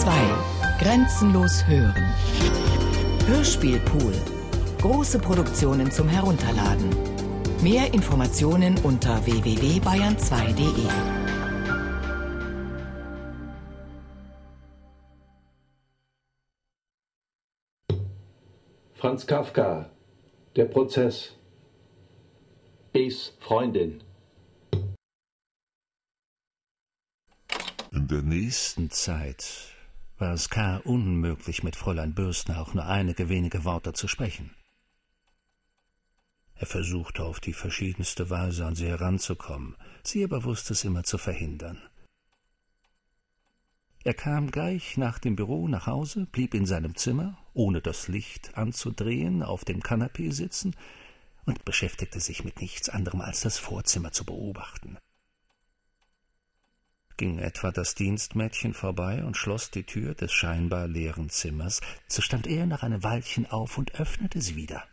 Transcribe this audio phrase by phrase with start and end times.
[0.00, 0.10] 2.
[0.78, 2.04] Grenzenlos hören.
[3.26, 4.12] Hörspielpool.
[4.82, 6.90] Große Produktionen zum Herunterladen.
[7.62, 10.86] Mehr Informationen unter www.bayern2.de.
[18.94, 19.88] Franz Kafka,
[20.56, 21.32] der Prozess.
[22.92, 24.02] Is Freundin.
[27.92, 29.75] In der nächsten Zeit
[30.18, 30.78] war es K.
[30.78, 34.50] unmöglich, mit Fräulein Bürstner auch nur einige wenige Worte zu sprechen.
[36.54, 41.18] Er versuchte auf die verschiedenste Weise an sie heranzukommen, sie aber wusste es immer zu
[41.18, 41.82] verhindern.
[44.04, 48.56] Er kam gleich nach dem Büro nach Hause, blieb in seinem Zimmer, ohne das Licht
[48.56, 50.74] anzudrehen, auf dem Kanapee sitzen
[51.44, 54.96] und beschäftigte sich mit nichts anderem als das Vorzimmer zu beobachten
[57.16, 62.46] ging etwa das Dienstmädchen vorbei und schloss die Tür des scheinbar leeren Zimmers, so stand
[62.46, 64.84] er nach einem Weilchen auf und öffnete sie wieder.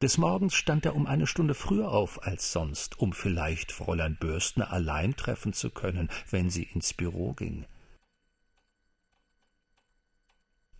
[0.00, 4.70] Des Morgens stand er um eine Stunde früher auf als sonst, um vielleicht Fräulein Bürstner
[4.72, 7.66] allein treffen zu können, wenn sie ins Büro ging.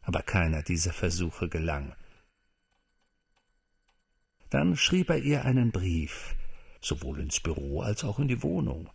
[0.03, 1.97] Aber keiner dieser Versuche gelang.
[4.51, 6.37] Dann schrieb er ihr einen Brief,
[6.89, 8.91] sowohl ins Büro als auch in die Wohnung,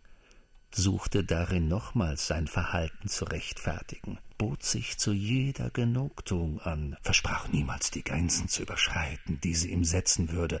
[0.74, 7.90] suchte darin nochmals sein Verhalten zu rechtfertigen, bot sich zu jeder Genugtuung an, versprach niemals
[7.92, 10.60] die Grenzen zu überschreiten, die sie ihm setzen würde,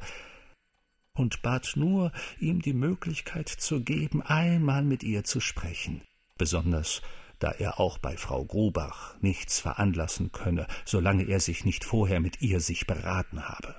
[1.16, 6.02] und bat nur, ihm die Möglichkeit zu geben, einmal mit ihr zu sprechen,
[6.38, 7.02] besonders
[7.40, 12.40] da er auch bei Frau Grubach nichts veranlassen könne, solange er sich nicht vorher mit
[12.40, 13.74] ihr sich beraten habe.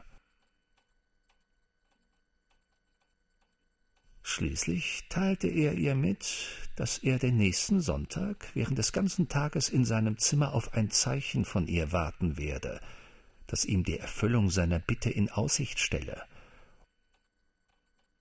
[4.27, 9.85] Schließlich teilte er ihr mit, dass er den nächsten Sonntag während des ganzen Tages in
[9.85, 12.81] seinem Zimmer auf ein Zeichen von ihr warten werde,
[13.45, 16.23] das ihm die Erfüllung seiner Bitte in Aussicht stelle,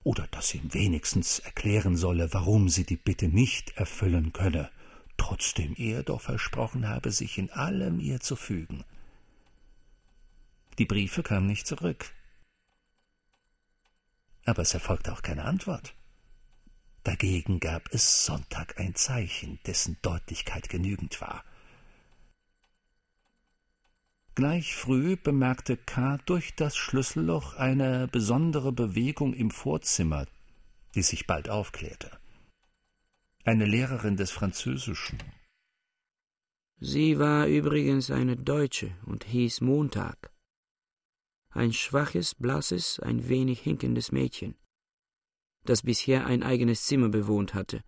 [0.02, 4.70] oder das ihm wenigstens erklären solle, warum sie die Bitte nicht erfüllen könne,
[5.16, 8.84] trotzdem er doch versprochen habe, sich in allem ihr zu fügen.
[10.78, 12.12] Die Briefe kamen nicht zurück,
[14.44, 15.94] aber es erfolgte auch keine Antwort.
[17.02, 21.44] Dagegen gab es Sonntag ein Zeichen, dessen Deutlichkeit genügend war.
[24.34, 26.18] Gleich früh bemerkte K.
[26.26, 30.26] durch das Schlüsselloch eine besondere Bewegung im Vorzimmer,
[30.94, 32.10] die sich bald aufklärte.
[33.44, 35.18] Eine Lehrerin des Französischen.
[36.80, 40.33] Sie war übrigens eine Deutsche und hieß Montag
[41.54, 44.54] ein schwaches, blasses, ein wenig hinkendes Mädchen,
[45.64, 47.82] das bisher ein eigenes Zimmer bewohnt hatte,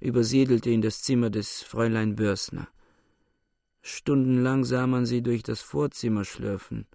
[0.00, 2.68] übersiedelte in das Zimmer des Fräulein Börsner.
[3.82, 6.86] Stundenlang sah man sie durch das Vorzimmer schlürfen.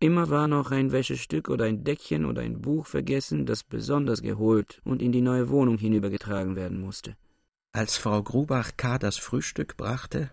[0.00, 4.80] Immer war noch ein Wäschestück oder ein Deckchen oder ein Buch vergessen, das besonders geholt
[4.84, 7.16] und in die neue Wohnung hinübergetragen werden musste.
[7.72, 8.98] Als Frau Grubach K.
[8.98, 10.30] das Frühstück brachte,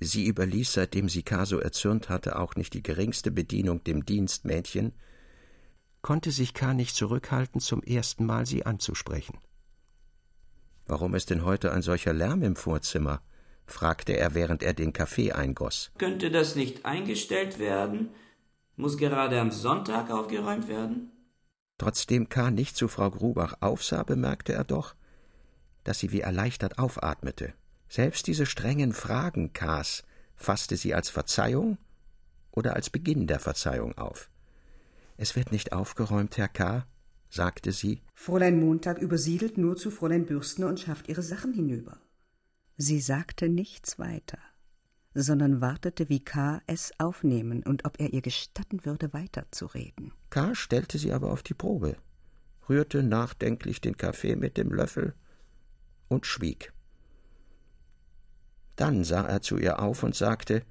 [0.00, 4.92] Sie überließ, seitdem sie Caso erzürnt hatte, auch nicht die geringste Bedienung dem Dienstmädchen,
[6.02, 6.74] konnte sich K.
[6.74, 9.38] nicht zurückhalten, zum ersten Mal sie anzusprechen.
[10.86, 13.22] Warum ist denn heute ein solcher Lärm im Vorzimmer?
[13.66, 15.90] fragte er, während er den Kaffee eingoss.
[15.96, 18.10] Könnte das nicht eingestellt werden?
[18.76, 21.10] Muss gerade am Sonntag aufgeräumt werden?
[21.78, 22.50] Trotzdem K.
[22.50, 24.94] nicht zu Frau Grubach aufsah, bemerkte er doch,
[25.84, 27.54] dass sie wie erleichtert aufatmete.
[27.88, 30.02] Selbst diese strengen Fragen Ks
[30.36, 31.78] fasste sie als Verzeihung
[32.50, 34.30] oder als Beginn der Verzeihung auf.
[35.16, 36.86] Es wird nicht aufgeräumt, Herr K.,
[37.28, 38.02] sagte sie.
[38.14, 41.98] Fräulein Montag übersiedelt nur zu Fräulein Bürstner und schafft ihre Sachen hinüber.
[42.76, 44.38] Sie sagte nichts weiter,
[45.14, 46.60] sondern wartete, wie K.
[46.66, 50.12] es aufnehmen und ob er ihr gestatten würde, weiterzureden.
[50.30, 50.54] K.
[50.54, 51.96] stellte sie aber auf die Probe,
[52.68, 55.14] rührte nachdenklich den Kaffee mit dem Löffel
[56.08, 56.73] und schwieg.
[58.76, 60.62] Dann sah er zu ihr auf und sagte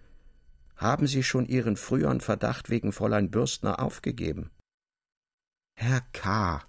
[0.76, 4.50] Haben Sie schon Ihren früheren Verdacht wegen Fräulein Bürstner aufgegeben?
[5.76, 6.62] Herr K.,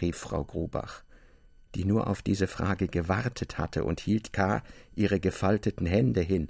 [0.00, 1.04] rief Frau Grubach,
[1.74, 4.62] die nur auf diese Frage gewartet hatte und hielt K.
[4.94, 6.48] ihre gefalteten Hände hin.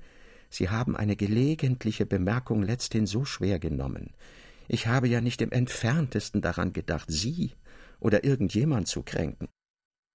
[0.49, 4.12] Sie haben eine gelegentliche Bemerkung letzthin so schwer genommen.
[4.69, 7.52] Ich habe ja nicht im entferntesten daran gedacht, Sie
[8.00, 9.49] oder irgendjemand zu kränken.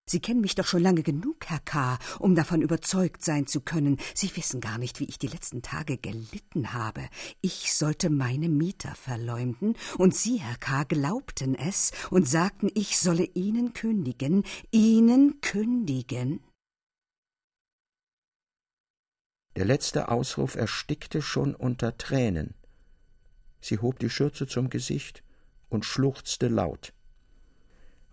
[0.10, 3.98] Sie kennen mich doch schon lange genug, Herr K., um davon überzeugt sein zu können.
[4.16, 7.08] Sie wissen gar nicht, wie ich die letzten Tage gelitten habe.
[7.42, 13.26] Ich sollte meine Mieter verleumden, und Sie, Herr K., glaubten es und sagten, ich solle
[13.36, 16.40] Ihnen kündigen, Ihnen kündigen.
[19.58, 22.56] Der letzte Ausruf erstickte schon unter Tränen.
[23.62, 25.22] Sie hob die Schürze zum Gesicht
[25.70, 26.94] und schluchzte laut.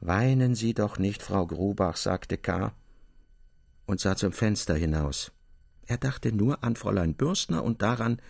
[0.01, 2.73] Weinen Sie doch nicht, Frau Grubach, sagte K.
[3.87, 5.33] und sah zum Fenster hinaus.
[5.87, 8.21] Er dachte nur an Fräulein Bürstner und daran,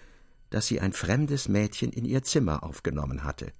[0.51, 3.53] dass sie ein fremdes Mädchen in ihr Zimmer aufgenommen hatte.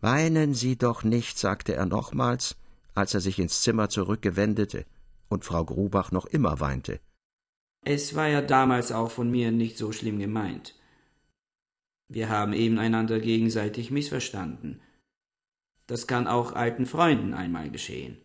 [0.00, 2.56] Weinen Sie doch nicht, sagte er nochmals,
[2.94, 4.86] als er sich ins Zimmer zurückgewendete
[5.28, 7.00] und Frau Grubach noch immer weinte.
[7.84, 10.74] Es war ja damals auch von mir nicht so schlimm gemeint.
[12.08, 14.80] Wir haben eben einander gegenseitig missverstanden.
[15.90, 18.16] Das kann auch alten Freunden einmal geschehen.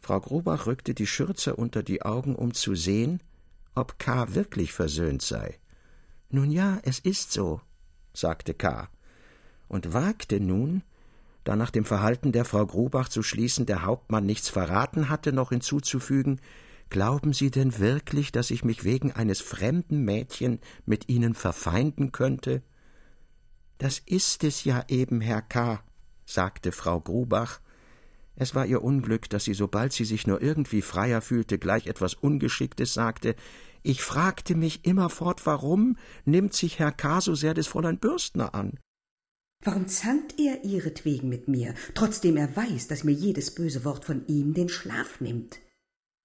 [0.00, 3.22] Frau Grubach rückte die Schürze unter die Augen, um zu sehen,
[3.76, 4.34] ob K.
[4.34, 5.60] wirklich versöhnt sei.
[6.30, 7.60] Nun ja, es ist so,
[8.12, 8.88] sagte K.
[9.68, 10.82] und wagte nun,
[11.44, 15.50] da nach dem Verhalten der Frau Grubach zu schließen, der Hauptmann nichts verraten hatte, noch
[15.50, 16.40] hinzuzufügen
[16.90, 22.62] Glauben Sie denn wirklich, dass ich mich wegen eines fremden Mädchen mit Ihnen verfeinden könnte?
[23.78, 25.84] Das ist es ja eben, Herr K.,
[26.32, 27.60] sagte Frau Grubach.
[28.36, 32.14] Es war ihr Unglück, dass sie, sobald sie sich nur irgendwie freier fühlte, gleich etwas
[32.14, 33.36] Ungeschicktes sagte.
[33.82, 37.20] Ich fragte mich immerfort, warum nimmt sich Herr K.
[37.20, 38.78] so sehr des Fräulein Bürstner an?
[39.64, 44.26] Warum zankt er ihretwegen mit mir, trotzdem er weiß, dass mir jedes böse Wort von
[44.26, 45.60] ihm den Schlaf nimmt?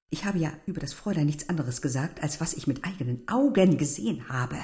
[0.10, 3.78] Ich habe ja über das Fräulein nichts anderes gesagt, als was ich mit eigenen Augen
[3.78, 4.58] gesehen habe.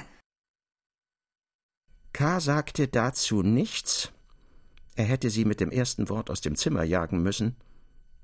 [2.12, 2.40] K.
[2.40, 4.10] sagte dazu nichts.
[4.96, 7.56] Er hätte sie mit dem ersten Wort aus dem Zimmer jagen müssen,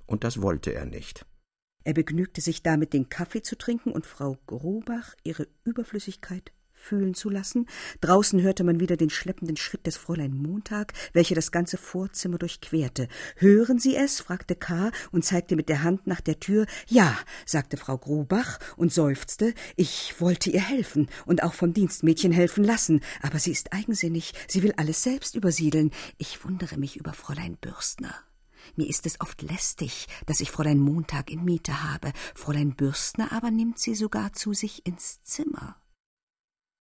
[0.07, 1.27] und das wollte er nicht.
[1.83, 7.29] Er begnügte sich damit, den Kaffee zu trinken und Frau Grobach ihre Überflüssigkeit fühlen zu
[7.29, 7.67] lassen.
[8.01, 13.09] Draußen hörte man wieder den schleppenden Schritt des Fräulein Montag, welcher das ganze Vorzimmer durchquerte.
[13.37, 14.21] Hören Sie es?
[14.21, 14.91] fragte K.
[15.13, 16.67] und zeigte mit der Hand nach der Tür.
[16.89, 17.17] Ja,
[17.47, 19.55] sagte Frau Grubach und seufzte.
[19.77, 24.63] Ich wollte ihr helfen und auch vom Dienstmädchen helfen lassen, aber sie ist eigensinnig, sie
[24.63, 25.91] will alles selbst übersiedeln.
[26.19, 28.15] Ich wundere mich über Fräulein Bürstner.
[28.77, 32.13] Mir ist es oft lästig, dass ich Fräulein Montag in Miete habe.
[32.35, 35.77] Fräulein Bürstner aber nimmt sie sogar zu sich ins Zimmer.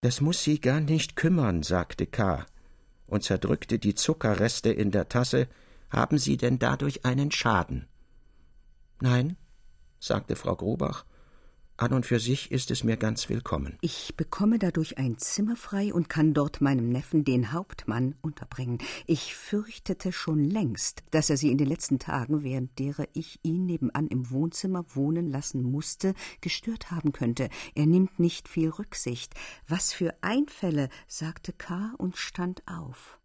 [0.05, 2.45] Das muss Sie gar nicht kümmern, sagte K.
[3.07, 5.49] und zerdrückte die Zuckerreste in der Tasse.
[5.89, 7.89] Haben Sie denn dadurch einen Schaden?
[9.01, 9.39] Nein,
[9.99, 11.07] sagte Frau Grobach
[11.77, 13.77] an und für sich ist es mir ganz willkommen.
[13.81, 18.79] Ich bekomme dadurch ein Zimmer frei und kann dort meinem Neffen, den Hauptmann, unterbringen.
[19.07, 23.67] Ich fürchtete schon längst, dass er sie in den letzten Tagen, während derer ich ihn
[23.67, 27.49] nebenan im Wohnzimmer wohnen lassen musste, gestört haben könnte.
[27.75, 29.35] Er nimmt nicht viel Rücksicht.
[29.67, 31.95] Was für Einfälle, sagte K.
[31.99, 33.19] und stand auf.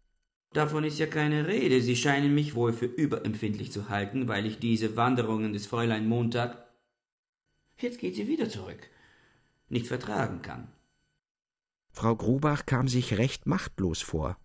[0.52, 1.80] Davon ist ja keine Rede.
[1.80, 6.69] Sie scheinen mich wohl für überempfindlich zu halten, weil ich diese Wanderungen des Fräulein Montag
[7.80, 8.90] Jetzt geht sie wieder zurück.
[9.68, 10.68] Nicht vertragen kann.
[11.92, 14.36] Frau Grubach kam sich recht machtlos vor.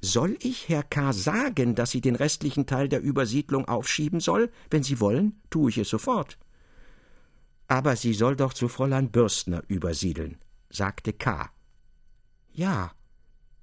[0.00, 1.12] Soll ich Herr K.
[1.12, 4.50] sagen, dass sie den restlichen Teil der Übersiedlung aufschieben soll?
[4.70, 6.38] Wenn Sie wollen, tue ich es sofort.
[7.66, 10.38] Aber sie soll doch zu Fräulein Bürstner übersiedeln,
[10.70, 11.50] sagte K.
[12.52, 12.92] Ja,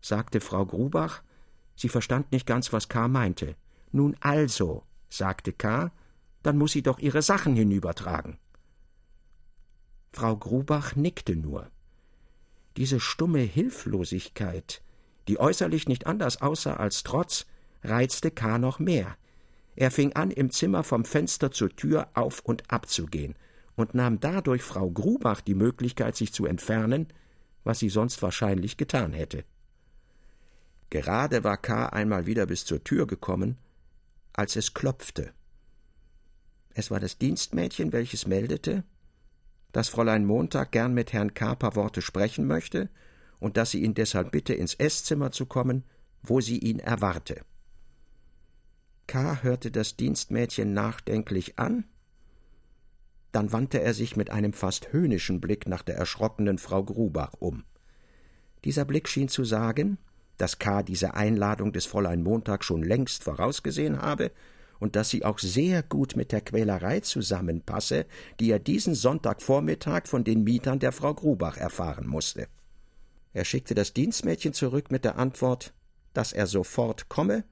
[0.02, 1.24] sagte Frau Grubach.
[1.76, 3.08] Sie verstand nicht ganz, was K.
[3.08, 3.56] meinte.
[3.92, 5.92] Nun also, sagte K
[6.44, 8.38] dann muss sie doch ihre Sachen hinübertragen.
[10.12, 11.72] Frau Grubach nickte nur.
[12.78, 14.82] Diese stumme Hilflosigkeit,
[15.28, 17.46] die äußerlich nicht anders aussah als Trotz,
[17.84, 18.58] reizte K.
[18.58, 19.18] noch mehr.
[19.76, 23.36] Er fing an, im Zimmer vom Fenster zur Tür auf und ab zu gehen
[23.76, 27.08] und nahm dadurch Frau Grubach die Möglichkeit, sich zu entfernen,
[27.64, 29.46] was sie sonst wahrscheinlich getan hätte.
[30.90, 31.88] Gerade war K.
[31.88, 33.58] einmal wieder bis zur Tür gekommen,
[34.34, 35.34] als es klopfte.
[36.74, 38.84] Es war das Dienstmädchen, welches meldete,
[39.72, 41.56] dass Fräulein Montag gern mit Herrn K.
[41.56, 42.90] paar Worte sprechen möchte
[43.40, 45.84] und dass sie ihn deshalb bitte, ins Esszimmer zu kommen,
[46.22, 47.42] wo sie ihn erwarte.
[49.08, 49.44] K.
[49.44, 51.86] hörte das Dienstmädchen nachdenklich an,
[53.32, 57.64] dann wandte er sich mit einem fast höhnischen Blick nach der erschrockenen Frau Grubach um.
[58.64, 59.98] Dieser Blick schien zu sagen,
[60.38, 60.84] dass K.
[60.84, 64.32] diese Einladung des Fräulein Montag schon längst vorausgesehen habe
[64.80, 68.06] und dass sie auch sehr gut mit der Quälerei zusammenpasse,
[68.40, 72.48] die er diesen Sonntagvormittag von den Mietern der Frau Grubach erfahren musste.
[73.34, 75.74] Er schickte das Dienstmädchen zurück mit der Antwort,
[76.14, 77.44] dass er sofort komme,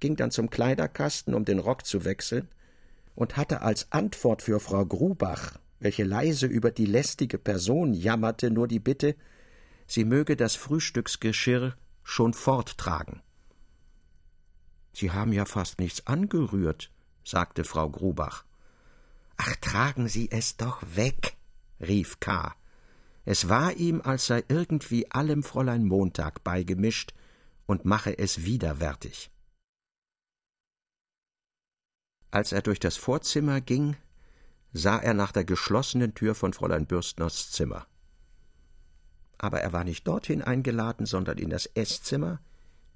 [0.00, 2.48] ging dann zum Kleiderkasten, um den Rock zu wechseln,
[3.14, 8.68] und hatte als Antwort für Frau Grubach, welche leise über die lästige Person jammerte, nur
[8.68, 9.16] die Bitte,
[9.86, 13.22] sie möge das Frühstücksgeschirr schon forttragen.
[14.96, 16.90] Sie haben ja fast nichts angerührt,
[17.22, 18.46] sagte Frau Grubach.
[19.36, 21.36] Ach, tragen Sie es doch weg,
[21.78, 22.56] rief K.
[23.26, 27.12] Es war ihm, als sei irgendwie allem Fräulein Montag beigemischt
[27.66, 29.30] und mache es widerwärtig.
[32.30, 33.96] Als er durch das Vorzimmer ging,
[34.72, 37.86] sah er nach der geschlossenen Tür von Fräulein Bürstners Zimmer.
[39.36, 42.40] Aber er war nicht dorthin eingeladen, sondern in das Esszimmer,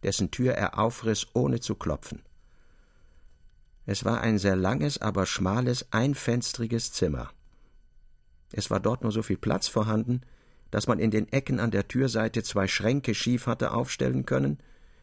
[0.02, 2.23] dessen Tür er aufriss, ohne zu klopfen.
[3.87, 7.30] Es war ein sehr langes, aber schmales, einfenstriges Zimmer.
[8.52, 10.23] Es war dort nur so viel Platz vorhanden,
[10.71, 14.59] dass man in den Ecken an der Türseite zwei Schränke schief hatte aufstellen können,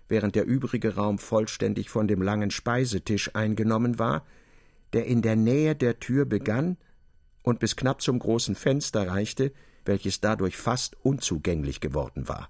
[0.07, 4.25] während der übrige Raum vollständig von dem langen Speisetisch eingenommen war,
[4.93, 6.77] der in der Nähe der Tür begann
[7.43, 9.51] und bis knapp zum großen Fenster reichte,
[9.85, 12.49] welches dadurch fast unzugänglich geworden war.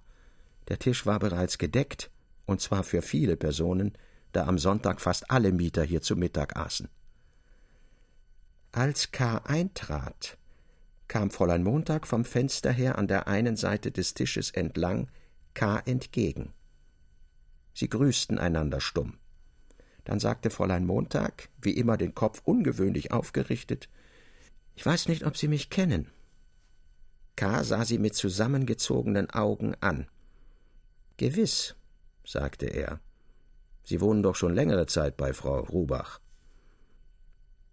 [0.67, 2.11] Der Tisch war bereits gedeckt,
[2.47, 3.93] und zwar für viele Personen,
[4.31, 6.89] da am Sonntag fast alle Mieter hier zu Mittag aßen.
[8.71, 9.37] Als K.
[9.43, 10.37] eintrat,
[11.07, 15.09] kam Fräulein Montag vom Fenster her an der einen Seite des Tisches entlang
[15.53, 15.79] K.
[15.85, 16.53] entgegen.
[17.73, 19.17] Sie grüßten einander stumm.
[20.03, 23.89] Dann sagte Fräulein Montag, wie immer den Kopf ungewöhnlich aufgerichtet
[24.75, 26.09] Ich weiß nicht, ob Sie mich kennen.
[27.35, 27.63] K.
[27.63, 30.07] sah sie mit zusammengezogenen Augen an.
[31.17, 31.75] Gewiss,
[32.27, 33.00] sagte er.
[33.84, 36.19] Sie wohnen doch schon längere Zeit bei Frau Rubach.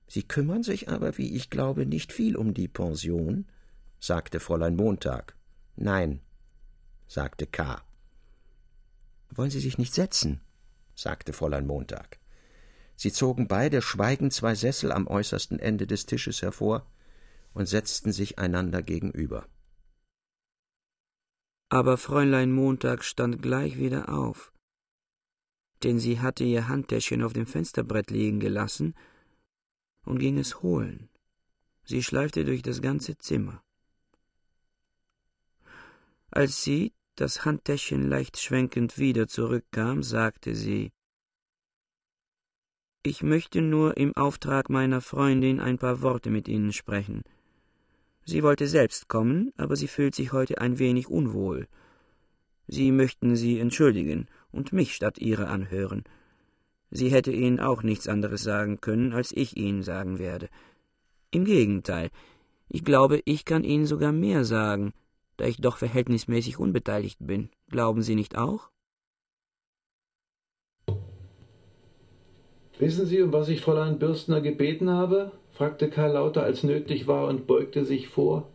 [0.07, 3.47] Sie kümmern sich aber, wie ich glaube, nicht viel um die Pension,
[3.99, 5.37] sagte Fräulein Montag.
[5.75, 6.21] Nein,
[7.09, 7.83] sagte K.
[9.31, 10.41] Wollen Sie sich nicht setzen?
[10.95, 12.21] sagte Fräulein Montag.
[12.95, 16.87] Sie zogen beide schweigend zwei Sessel am äußersten Ende des Tisches hervor
[17.55, 19.49] und setzten sich einander gegenüber.
[21.69, 24.53] Aber Fräulein Montag stand gleich wieder auf,
[25.83, 28.95] denn sie hatte ihr Handtäschchen auf dem Fensterbrett liegen gelassen
[30.05, 31.09] und ging es holen.
[31.85, 33.63] Sie schleifte durch das ganze Zimmer.
[36.31, 40.93] Als sie, das Handtäschchen leicht schwenkend wieder zurückkam, sagte sie
[43.03, 47.23] Ich möchte nur im Auftrag meiner Freundin ein paar Worte mit Ihnen sprechen.
[48.25, 51.69] Sie wollte selbst kommen, aber sie fühlt sich heute ein wenig unwohl.
[52.67, 56.05] Sie möchten sie entschuldigen und mich statt ihrer anhören.
[56.91, 60.49] Sie hätte Ihnen auch nichts anderes sagen können, als ich Ihnen sagen werde.
[61.33, 62.11] Im Gegenteil,
[62.69, 64.93] ich glaube, ich kann Ihnen sogar mehr sagen,
[65.37, 67.51] da ich doch verhältnismäßig unbeteiligt bin.
[67.69, 68.71] Glauben Sie nicht auch?
[72.79, 75.33] Wissen Sie, um was ich Fräulein Bürstner gebeten habe?
[75.55, 78.49] Fragte Karl lauter als nötig war und beugte sich vor.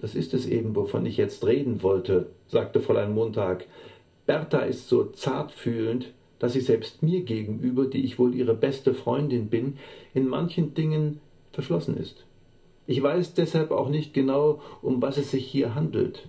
[0.00, 3.66] Das ist es eben, wovon ich jetzt reden wollte, sagte Fräulein Montag.
[4.26, 9.48] Bertha ist so zartfühlend, dass sie selbst mir gegenüber, die ich wohl ihre beste Freundin
[9.48, 9.78] bin,
[10.12, 11.20] in manchen Dingen
[11.52, 12.26] verschlossen ist.
[12.86, 16.28] Ich weiß deshalb auch nicht genau, um was es sich hier handelt.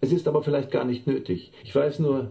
[0.00, 1.50] Es ist aber vielleicht gar nicht nötig.
[1.64, 2.30] Ich weiß nur,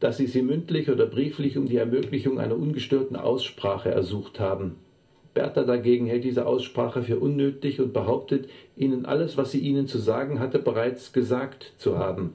[0.00, 4.76] dass Sie sie mündlich oder brieflich um die Ermöglichung einer ungestörten Aussprache ersucht haben.
[5.38, 9.98] Bertha dagegen hält diese Aussprache für unnötig und behauptet, Ihnen alles, was sie Ihnen zu
[9.98, 12.34] sagen hatte, bereits gesagt zu haben.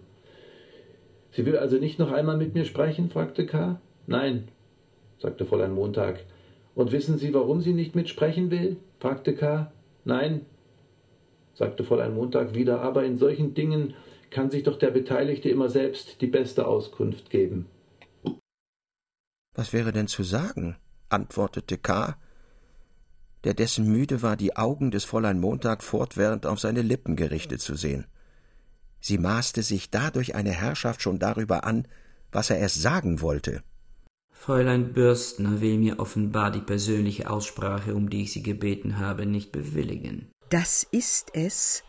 [1.32, 3.10] Sie will also nicht noch einmal mit mir sprechen?
[3.10, 3.82] fragte K.
[4.08, 4.48] Nein,
[5.18, 6.22] sagte Fräulein Montag.
[6.76, 8.78] Und wissen Sie, warum sie nicht mitsprechen will?
[9.02, 9.70] fragte K.
[10.06, 10.46] Nein,
[11.56, 13.96] sagte Fräulein Montag wieder, aber in solchen Dingen
[14.30, 17.66] kann sich doch der Beteiligte immer selbst die beste Auskunft geben.
[19.56, 20.78] Was wäre denn zu sagen?
[21.10, 22.16] antwortete K.,
[23.44, 27.76] der dessen müde war, die Augen des Fräulein Montag fortwährend auf seine Lippen gerichtet zu
[27.76, 28.06] sehen.
[29.00, 31.88] Sie maßte sich dadurch eine Herrschaft schon darüber an,
[32.32, 33.64] was er erst sagen wollte.
[34.32, 39.52] Fräulein Bürstner will mir offenbar die persönliche Aussprache, um die ich Sie gebeten habe, nicht
[39.52, 40.30] bewilligen.
[40.50, 41.84] Das ist es,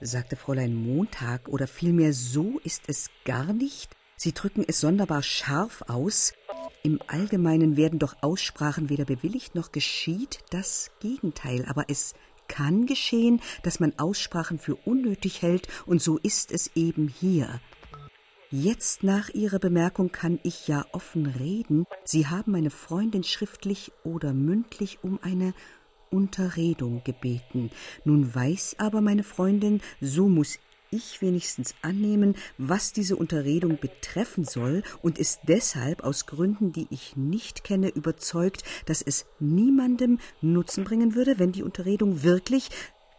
[0.00, 3.94] sagte Fräulein Montag, oder vielmehr so ist es gar nicht.
[4.16, 6.32] Sie drücken es sonderbar scharf aus.
[6.82, 12.14] Im Allgemeinen werden doch Aussprachen weder bewilligt noch geschieht das Gegenteil, aber es
[12.48, 17.60] kann geschehen, dass man Aussprachen für unnötig hält, und so ist es eben hier.
[18.50, 21.84] Jetzt nach Ihrer Bemerkung kann ich ja offen reden.
[22.04, 25.54] Sie haben meine Freundin schriftlich oder mündlich um eine
[26.10, 27.70] Unterredung gebeten.
[28.04, 30.58] Nun weiß aber meine Freundin, so muss
[30.90, 37.16] ich wenigstens annehmen, was diese Unterredung betreffen soll und ist deshalb aus Gründen, die ich
[37.16, 42.70] nicht kenne, überzeugt, dass es niemandem Nutzen bringen würde, wenn die Unterredung wirklich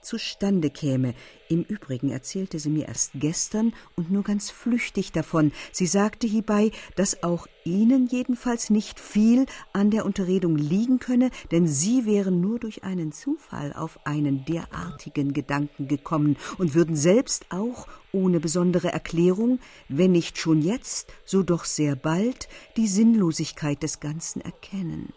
[0.01, 1.13] zustande käme.
[1.49, 5.51] Im Übrigen erzählte sie mir erst gestern und nur ganz flüchtig davon.
[5.71, 11.67] Sie sagte hierbei, dass auch Ihnen jedenfalls nicht viel an der Unterredung liegen könne, denn
[11.67, 17.87] Sie wären nur durch einen Zufall auf einen derartigen Gedanken gekommen und würden selbst auch
[18.11, 24.41] ohne besondere Erklärung, wenn nicht schon jetzt, so doch sehr bald, die Sinnlosigkeit des Ganzen
[24.41, 25.13] erkennen.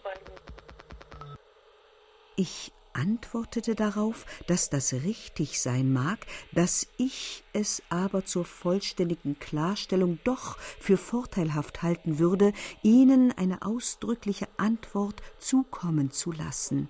[2.36, 10.18] Ich antwortete darauf, dass das richtig sein mag, dass ich es aber zur vollständigen Klarstellung
[10.24, 16.88] doch für vorteilhaft halten würde, Ihnen eine ausdrückliche Antwort zukommen zu lassen.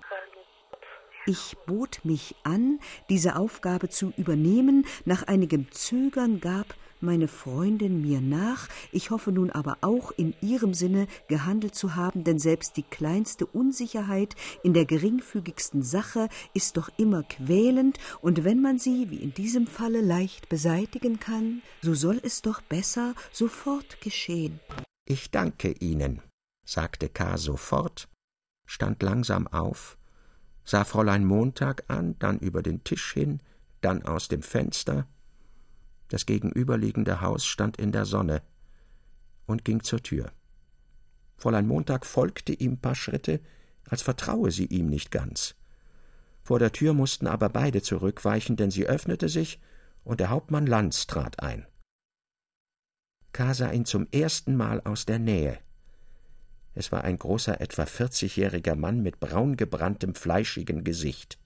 [1.27, 8.21] Ich bot mich an, diese Aufgabe zu übernehmen, nach einigem Zögern gab meine Freundin mir
[8.21, 12.83] nach, ich hoffe nun aber auch in ihrem Sinne gehandelt zu haben, denn selbst die
[12.83, 19.17] kleinste Unsicherheit in der geringfügigsten Sache ist doch immer quälend, und wenn man sie, wie
[19.17, 24.59] in diesem Falle, leicht beseitigen kann, so soll es doch besser sofort geschehen.
[25.05, 26.21] Ich danke Ihnen,
[26.65, 27.37] sagte K.
[27.37, 28.07] sofort,
[28.65, 29.97] stand langsam auf,
[30.63, 33.39] sah Fräulein Montag an, dann über den Tisch hin,
[33.81, 35.07] dann aus dem Fenster,
[36.09, 38.41] das gegenüberliegende Haus stand in der Sonne
[39.45, 40.31] und ging zur Tür.
[41.37, 43.41] Fräulein Montag folgte ihm paar Schritte,
[43.89, 45.55] als vertraue sie ihm nicht ganz.
[46.41, 49.59] Vor der Tür mussten aber beide zurückweichen, denn sie öffnete sich
[50.03, 51.65] und der Hauptmann Lanz trat ein.
[53.33, 53.53] K.
[53.53, 55.59] sah ihn zum ersten Mal aus der Nähe.
[56.73, 61.39] Es war ein großer, etwa vierzigjähriger Mann mit braungebranntem, fleischigen Gesicht.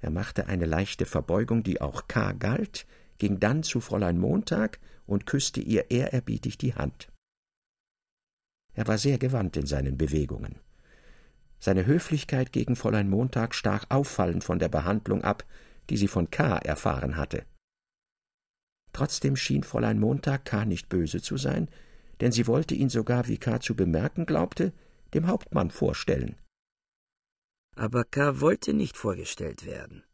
[0.00, 2.32] Er machte eine leichte Verbeugung, die auch K.
[2.32, 2.86] galt,
[3.18, 7.10] ging dann zu Fräulein Montag und küsste ihr ehrerbietig die Hand.
[8.74, 10.60] Er war sehr gewandt in seinen Bewegungen.
[11.58, 15.44] Seine Höflichkeit gegen Fräulein Montag stach auffallend von der Behandlung ab,
[15.90, 16.58] die sie von K.
[16.58, 17.44] erfahren hatte.
[18.92, 20.64] Trotzdem schien Fräulein Montag K.
[20.64, 21.68] nicht böse zu sein,
[22.20, 23.60] denn sie wollte ihn sogar, wie K.
[23.60, 24.72] zu bemerken glaubte,
[25.14, 26.36] dem Hauptmann vorstellen.
[27.76, 28.40] Aber K.
[28.40, 30.04] wollte nicht vorgestellt werden.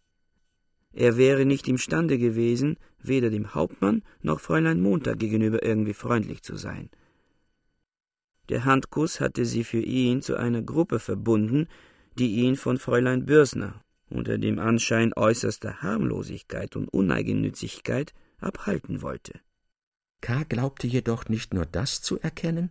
[0.94, 6.56] Er wäre nicht imstande gewesen, weder dem Hauptmann noch Fräulein Montag gegenüber irgendwie freundlich zu
[6.56, 6.88] sein.
[8.48, 11.66] Der Handkuss hatte sie für ihn zu einer Gruppe verbunden,
[12.16, 19.40] die ihn von Fräulein Bürsner unter dem Anschein äußerster Harmlosigkeit und Uneigennützigkeit abhalten wollte.
[20.20, 20.44] K.
[20.44, 22.70] glaubte jedoch nicht nur das zu erkennen,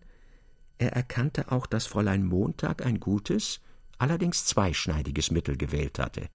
[0.77, 3.59] er erkannte auch, dass Fräulein Montag ein gutes,
[3.97, 6.29] allerdings zweischneidiges Mittel gewählt hatte.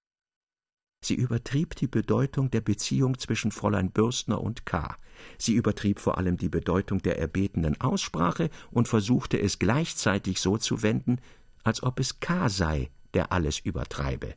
[1.01, 4.97] Sie übertrieb die Bedeutung der Beziehung zwischen Fräulein Bürstner und K.
[5.37, 10.81] Sie übertrieb vor allem die Bedeutung der erbetenen Aussprache und versuchte es gleichzeitig so zu
[10.83, 11.21] wenden,
[11.63, 12.49] als ob es K.
[12.49, 14.35] sei, der alles übertreibe.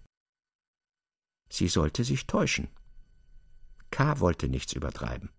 [1.48, 2.68] Sie sollte sich täuschen.
[3.90, 4.20] K.
[4.20, 5.30] wollte nichts übertreiben.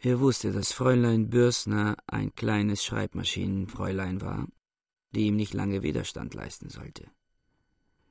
[0.00, 4.46] Er wusste, dass Fräulein Bürstner ein kleines Schreibmaschinenfräulein war,
[5.12, 7.10] die ihm nicht lange Widerstand leisten sollte.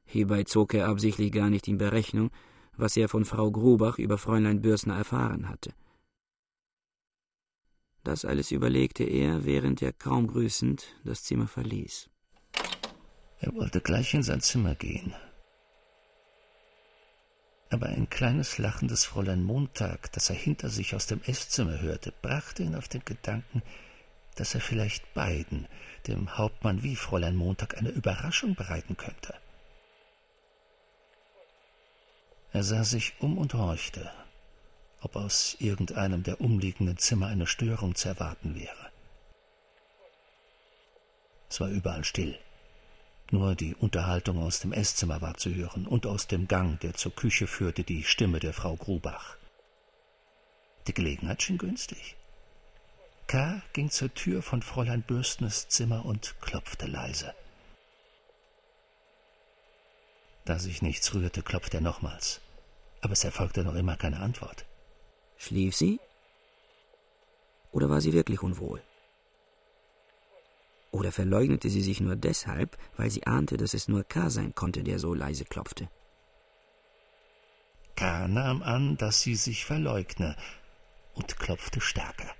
[0.05, 2.29] Hierbei zog er absichtlich gar nicht in Berechnung,
[2.75, 5.73] was er von Frau Grubach über Fräulein Bürsner erfahren hatte.
[8.03, 12.09] Das alles überlegte er, während er kaum grüßend das Zimmer verließ.
[13.39, 15.13] Er wollte gleich in sein Zimmer gehen.
[17.69, 22.63] Aber ein kleines lachendes Fräulein Montag, das er hinter sich aus dem Esszimmer hörte, brachte
[22.63, 23.63] ihn auf den Gedanken,
[24.35, 25.67] dass er vielleicht beiden,
[26.07, 29.33] dem Hauptmann wie Fräulein Montag, eine Überraschung bereiten könnte.
[32.53, 34.11] Er sah sich um und horchte,
[35.01, 38.91] ob aus irgendeinem der umliegenden Zimmer eine Störung zu erwarten wäre.
[41.49, 42.37] Es war überall still.
[43.31, 47.15] Nur die Unterhaltung aus dem Esszimmer war zu hören und aus dem Gang, der zur
[47.15, 49.37] Küche führte, die Stimme der Frau Grubach.
[50.85, 52.15] Die Gelegenheit schien günstig.
[53.25, 53.63] K.
[53.73, 57.33] ging zur Tür von Fräulein Bürstners Zimmer und klopfte leise.
[60.45, 62.41] Da sich nichts rührte, klopfte er nochmals.
[63.03, 64.65] Aber es erfolgte noch immer keine Antwort.
[65.35, 65.99] Schlief sie?
[67.73, 68.81] Oder war sie wirklich unwohl?
[70.91, 74.83] Oder verleugnete sie sich nur deshalb, weil sie ahnte, dass es nur K sein konnte,
[74.83, 75.89] der so leise klopfte?
[77.95, 80.37] K nahm an, dass sie sich verleugne
[81.13, 82.31] und klopfte stärker.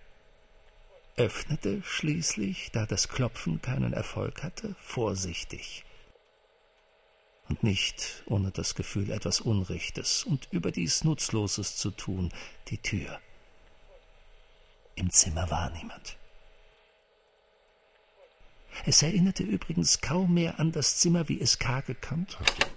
[1.17, 5.84] Öffnete schließlich, da das Klopfen keinen Erfolg hatte, vorsichtig
[7.49, 12.32] und nicht ohne das Gefühl, etwas Unrechtes und überdies Nutzloses zu tun,
[12.69, 13.19] die Tür.
[14.95, 16.17] Im Zimmer war niemand.
[18.86, 21.82] Es erinnerte übrigens kaum mehr an das Zimmer, wie es K.
[21.82, 22.67] gekannt hatte.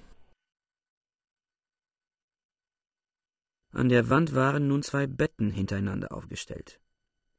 [3.72, 6.81] An der Wand waren nun zwei Betten hintereinander aufgestellt.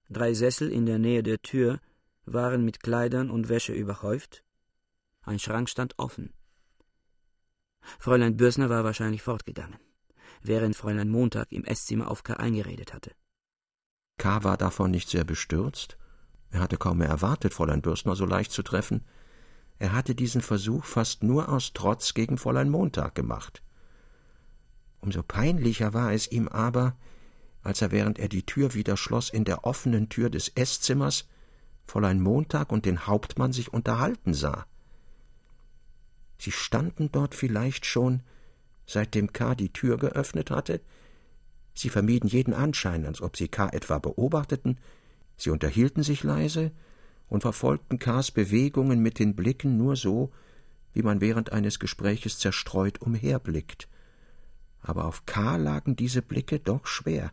[0.10, 1.80] Drei Sessel in der Nähe der Tür
[2.26, 4.44] waren mit Kleidern und Wäsche überhäuft.
[5.22, 6.34] Ein Schrank stand offen.
[8.00, 9.80] Fräulein Bürsner war wahrscheinlich fortgegangen,
[10.42, 12.34] während Fräulein Montag im Esszimmer auf K.
[12.34, 13.12] eingeredet hatte.
[14.18, 14.44] K.
[14.44, 15.98] war davon nicht sehr bestürzt.
[16.50, 19.04] Er hatte kaum mehr erwartet, Fräulein Bürstner so leicht zu treffen.
[19.80, 23.62] Er hatte diesen Versuch fast nur aus Trotz gegen Fräulein Montag gemacht.
[25.00, 26.96] Umso peinlicher war es ihm aber,
[27.62, 31.28] als er, während er die Tür wieder schloss, in der offenen Tür des Eßzimmers
[31.86, 34.66] Fräulein Montag und den Hauptmann sich unterhalten sah.
[36.38, 38.22] Sie standen dort vielleicht schon,
[38.86, 39.56] seitdem K.
[39.56, 40.82] die Tür geöffnet hatte.
[41.74, 43.70] Sie vermieden jeden Anschein, als ob sie K.
[43.70, 44.80] etwa beobachteten.
[45.36, 46.72] Sie unterhielten sich leise
[47.28, 50.32] und verfolgten K.s Bewegungen mit den Blicken nur so,
[50.94, 53.88] wie man während eines Gespräches zerstreut umherblickt.
[54.82, 55.58] Aber auf K.
[55.58, 57.32] lagen diese Blicke doch schwer.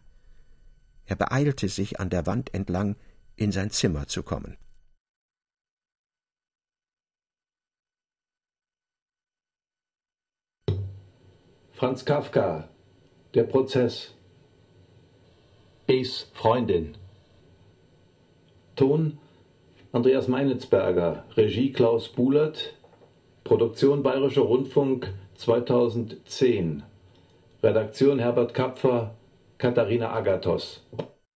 [1.06, 2.96] Er beeilte sich, an der Wand entlang
[3.36, 4.56] in sein Zimmer zu kommen.
[11.84, 12.70] Franz Kafka,
[13.34, 14.14] Der Prozess.
[15.86, 16.96] Es Freundin.
[18.74, 19.18] Ton
[19.92, 22.72] Andreas Meinitzberger, Regie Klaus Buhlert,
[23.44, 26.84] Produktion Bayerischer Rundfunk 2010.
[27.62, 29.14] Redaktion Herbert Kapfer,
[29.58, 30.80] Katharina Agathos.